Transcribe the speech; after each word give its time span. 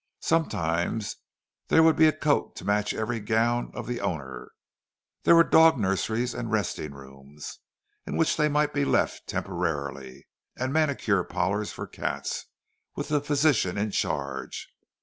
Sometimes 0.23 1.17
there 1.67 1.83
would 1.83 1.95
be 1.95 2.07
a 2.07 2.11
coat 2.11 2.55
to 2.55 2.65
match 2.65 2.91
every 2.91 3.19
gown 3.19 3.69
of 3.75 3.85
the 3.85 4.01
owner. 4.01 4.51
There 5.25 5.35
were 5.35 5.43
dog 5.43 5.77
nurseries 5.77 6.33
and 6.33 6.51
resting 6.51 6.91
rooms, 6.95 7.59
in 8.07 8.17
which 8.17 8.35
they 8.35 8.49
might 8.49 8.73
be 8.73 8.83
left 8.83 9.27
temporarily; 9.27 10.25
and 10.57 10.73
manicure 10.73 11.23
parlours 11.23 11.71
for 11.71 11.85
cats, 11.85 12.47
with 12.95 13.11
a 13.11 13.21
physician 13.21 13.77
in 13.77 13.91
charge. 13.91 14.69